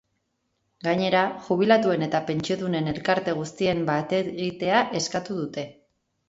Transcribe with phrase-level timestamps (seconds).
[0.85, 1.19] Gainera,
[1.49, 5.69] jubilatuen eta pentsiodunen elkarte guztien bategitea eskatu dute.